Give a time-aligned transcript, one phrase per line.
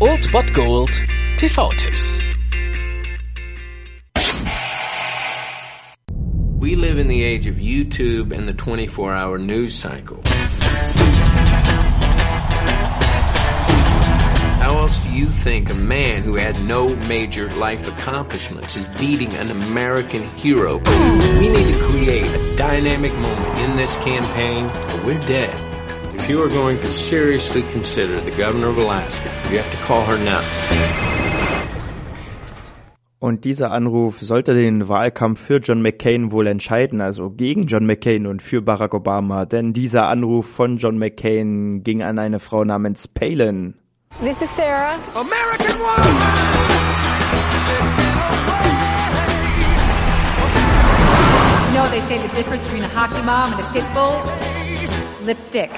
[0.00, 0.88] Old Bot Gold
[1.36, 2.18] TV-Tipps.
[6.58, 10.22] We live in the age of YouTube and the 24-hour news cycle.
[14.62, 19.34] How else do you think a man who has no major life accomplishments is beating
[19.34, 20.78] an American hero?
[20.78, 25.63] We need to create a dynamic moment in this campaign or we're dead.
[26.24, 30.06] If you are going to seriously consider the governor of Alaska, you have to call
[30.06, 30.40] her now.
[33.18, 38.26] Und dieser Anruf sollte den Wahlkampf für John McCain wohl entscheiden, also gegen John McCain
[38.26, 43.06] und für Barack Obama, denn dieser Anruf von John McCain ging an eine Frau namens
[43.06, 43.74] Palin.
[44.22, 44.94] This is Sarah.
[45.14, 46.08] American woman!
[51.68, 54.63] You know they say the difference between a hockey mom and a pit bull?
[55.24, 55.70] Lipstick.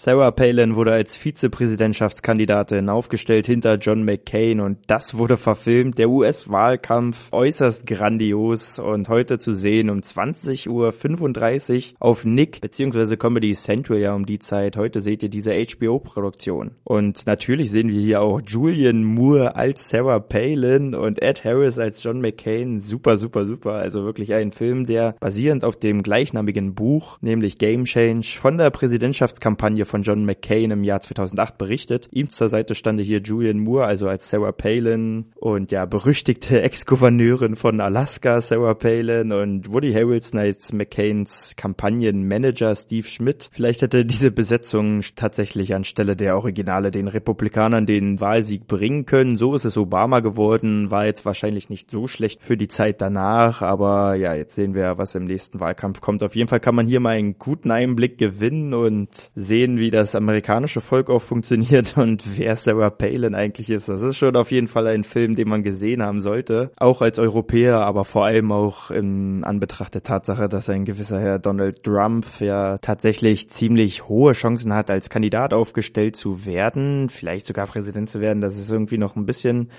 [0.00, 5.98] Sarah Palin wurde als Vizepräsidentschaftskandidatin aufgestellt hinter John McCain und das wurde verfilmt.
[5.98, 13.16] Der US-Wahlkampf äußerst grandios und heute zu sehen um 20.35 Uhr auf Nick bzw.
[13.16, 14.76] Comedy Central ja um die Zeit.
[14.76, 16.76] Heute seht ihr diese HBO-Produktion.
[16.84, 22.04] Und natürlich sehen wir hier auch Julian Moore als Sarah Palin und Ed Harris als
[22.04, 22.78] John McCain.
[22.78, 23.72] Super, super, super.
[23.72, 28.70] Also wirklich ein Film, der basierend auf dem gleichnamigen Buch, nämlich Game Change, von der
[28.70, 32.08] Präsidentschaftskampagne von John McCain im Jahr 2008 berichtet.
[32.12, 37.56] Ihm zur Seite stand hier Julian Moore, also als Sarah Palin und ja, berüchtigte Ex-Gouverneurin
[37.56, 43.50] von Alaska, Sarah Palin und Woody Harrelson als McCains Kampagnenmanager Steve Schmidt.
[43.52, 49.36] Vielleicht hätte diese Besetzung tatsächlich anstelle der Originale den Republikanern den Wahlsieg bringen können.
[49.36, 53.62] So ist es Obama geworden, war jetzt wahrscheinlich nicht so schlecht für die Zeit danach,
[53.62, 56.22] aber ja, jetzt sehen wir, was im nächsten Wahlkampf kommt.
[56.22, 60.14] Auf jeden Fall kann man hier mal einen guten Einblick gewinnen und sehen, wie das
[60.14, 63.88] amerikanische Volk auch funktioniert und wer Sarah Palin eigentlich ist.
[63.88, 66.70] Das ist schon auf jeden Fall ein Film, den man gesehen haben sollte.
[66.76, 71.38] Auch als Europäer, aber vor allem auch in Anbetracht der Tatsache, dass ein gewisser Herr
[71.38, 77.66] Donald Trump ja tatsächlich ziemlich hohe Chancen hat, als Kandidat aufgestellt zu werden, vielleicht sogar
[77.66, 78.40] Präsident zu werden.
[78.40, 79.70] Das ist irgendwie noch ein bisschen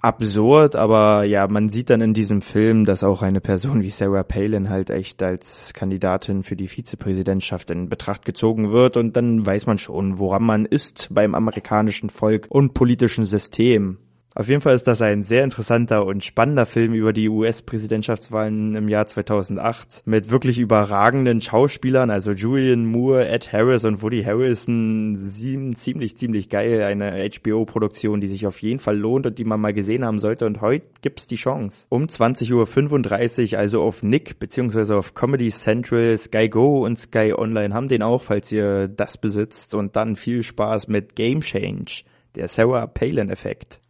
[0.00, 4.22] absurd, aber ja, man sieht dann in diesem Film, dass auch eine Person wie Sarah
[4.22, 9.66] Palin halt echt als Kandidatin für die Vizepräsidentschaft in Betracht gezogen wird und dann weiß
[9.66, 13.98] man schon, woran man ist beim amerikanischen Volk und politischen System.
[14.38, 18.86] Auf jeden Fall ist das ein sehr interessanter und spannender Film über die US-Präsidentschaftswahlen im
[18.86, 25.16] Jahr 2008 mit wirklich überragenden Schauspielern, also Julian Moore, Ed Harris und Woody Harrison.
[25.18, 26.84] Ziemlich, ziemlich geil.
[26.84, 30.46] Eine HBO-Produktion, die sich auf jeden Fall lohnt und die man mal gesehen haben sollte.
[30.46, 31.86] Und heute gibt's die Chance.
[31.88, 37.74] Um 20.35 Uhr, also auf Nick beziehungsweise auf Comedy Central, Sky Go und Sky Online
[37.74, 39.74] haben den auch, falls ihr das besitzt.
[39.74, 42.04] Und dann viel Spaß mit Game Change,
[42.36, 43.80] der Sarah Palin-Effekt.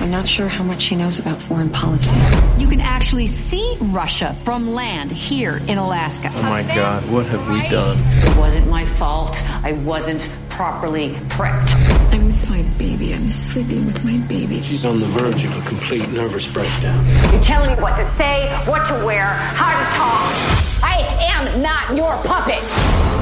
[0.00, 2.10] I'm not sure how much she knows about foreign policy.
[2.58, 6.30] You can actually see Russia from land here in Alaska.
[6.34, 7.98] Oh my God, what have we done?
[7.98, 9.36] It wasn't my fault.
[9.64, 11.74] I wasn't properly prepped.
[12.12, 13.14] I miss my baby.
[13.14, 14.60] I miss sleeping with my baby.
[14.60, 17.06] She's on the verge of a complete nervous breakdown.
[17.32, 20.82] You're telling me what to say, what to wear, how to talk.
[20.84, 23.21] I am not your puppet.